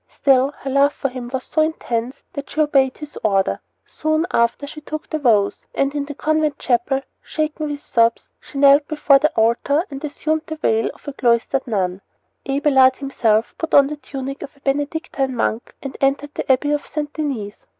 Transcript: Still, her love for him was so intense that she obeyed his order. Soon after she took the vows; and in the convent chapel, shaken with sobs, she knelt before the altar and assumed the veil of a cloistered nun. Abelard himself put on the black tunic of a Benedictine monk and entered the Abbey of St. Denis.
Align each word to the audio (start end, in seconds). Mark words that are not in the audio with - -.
Still, 0.09 0.49
her 0.61 0.69
love 0.71 0.93
for 0.93 1.09
him 1.09 1.29
was 1.31 1.43
so 1.43 1.61
intense 1.61 2.23
that 2.33 2.49
she 2.49 2.59
obeyed 2.59 2.97
his 2.97 3.19
order. 3.23 3.59
Soon 3.85 4.25
after 4.31 4.65
she 4.65 4.81
took 4.81 5.07
the 5.07 5.19
vows; 5.19 5.67
and 5.75 5.93
in 5.93 6.05
the 6.05 6.15
convent 6.15 6.57
chapel, 6.57 7.01
shaken 7.21 7.69
with 7.69 7.81
sobs, 7.81 8.27
she 8.39 8.57
knelt 8.57 8.87
before 8.87 9.19
the 9.19 9.29
altar 9.35 9.85
and 9.91 10.03
assumed 10.03 10.41
the 10.47 10.55
veil 10.55 10.89
of 10.95 11.07
a 11.07 11.13
cloistered 11.13 11.67
nun. 11.67 12.01
Abelard 12.49 12.95
himself 12.95 13.53
put 13.59 13.75
on 13.75 13.85
the 13.85 13.93
black 13.95 14.01
tunic 14.01 14.41
of 14.41 14.57
a 14.57 14.61
Benedictine 14.61 15.35
monk 15.35 15.75
and 15.83 15.95
entered 16.01 16.33
the 16.33 16.51
Abbey 16.51 16.71
of 16.71 16.87
St. 16.87 17.13
Denis. 17.13 17.67